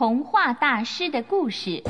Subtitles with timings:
[0.00, 1.82] 童话大师的故事。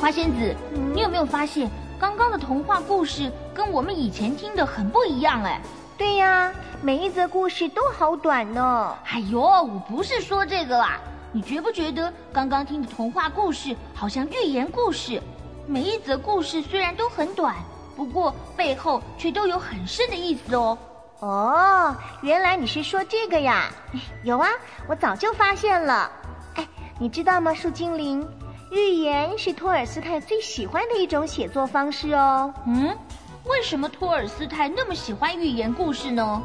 [0.00, 0.52] 花仙子，
[0.92, 5.44] 你有没有发现，刚刚的童话故事跟我们以前听的很不一样？
[5.44, 5.60] 哎，
[5.96, 6.52] 对呀，
[6.82, 8.98] 每一则故事都好短呢。
[9.04, 10.98] 哎呦，我不是说这个啦，
[11.30, 15.22] 你觉不觉得刚刚听的童话故事好像寓言故事？
[15.68, 17.54] 每一则故事虽然都很短，
[17.98, 20.78] 不过背后却都有很深的意思哦。
[21.18, 23.64] 哦，原来你是说这个呀？
[24.22, 24.48] 有啊，
[24.88, 26.08] 我早就发现了。
[26.54, 26.64] 哎，
[27.00, 28.24] 你知道吗，树精灵？
[28.70, 32.54] 寓言是托尔斯泰最喜欢的一种写作方式哦。
[32.66, 32.96] 嗯，
[33.46, 36.40] 为什么托尔斯泰那么喜欢寓言故事呢？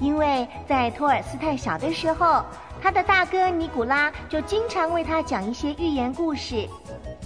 [0.00, 2.44] 因为在托尔斯泰小的时候，
[2.82, 6.68] 他的大哥尼古拉就经常为他讲一些寓言故事，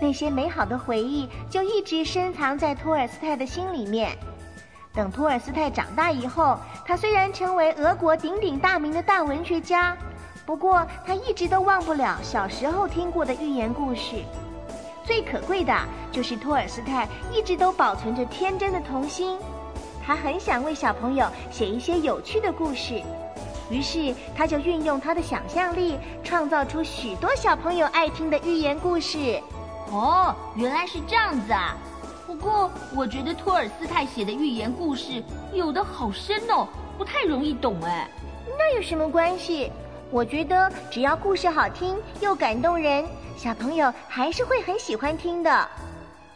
[0.00, 4.16] 那些美好的回忆就一直深藏在托尔斯泰的心里面。
[4.92, 9.96] 等托尔斯泰长大以后，他虽然成为俄国鼎鼎大名的大文学家。
[10.44, 14.22] 不过，他一直都忘不了小时候听过的寓言故事。
[15.04, 15.72] 最可贵的
[16.10, 19.38] 就是托尔斯泰一直都保存着天真的童心，
[20.04, 23.02] 他很想为小朋友写一些有趣的故事，
[23.70, 29.40] 于是他就运用他的想象力，创造出许多小朋友爱听的寓言故事。
[29.90, 31.76] 哦，原来是这样子啊！
[32.26, 35.22] 不过，我觉得托尔斯泰写的寓言故事
[35.52, 36.66] 有的好深哦，
[36.98, 38.08] 不太容易懂哎。
[38.58, 39.70] 那有什么关系？
[40.10, 43.04] 我觉得只要故事好听又感动人，
[43.36, 45.68] 小朋友还是会很喜欢听的。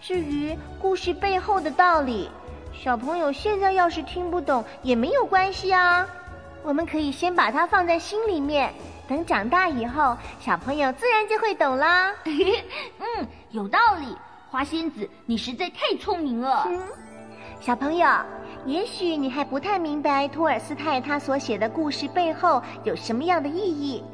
[0.00, 2.28] 至于故事背后的道理，
[2.72, 6.06] 小朋友现在要是听不懂也没有关系啊。
[6.62, 8.72] 我们可以先把它放在心里面，
[9.08, 12.14] 等长大以后，小朋友自然就会懂啦。
[12.24, 14.16] 嗯，有道理。
[14.50, 16.66] 花仙子，你实在太聪明了。
[16.68, 16.80] 嗯
[17.60, 18.08] 小朋友。
[18.66, 24.04] 也许你还不太明白托尔斯泰他所写的故事背后有什么样的意义，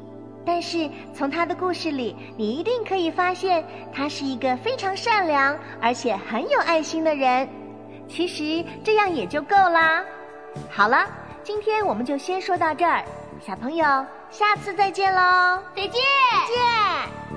[0.45, 7.47] 但是从他的故事里，你一定可以发现他是一个非常善良而且很有爱心的人。
[8.07, 10.01] 其实这样也就够啦。
[10.69, 11.05] 好了，
[11.47, 13.05] 今天我们就先说到这儿，
[13.39, 13.85] 小朋友，
[14.29, 15.63] 下次再见喽！
[15.73, 17.36] 再见，再见。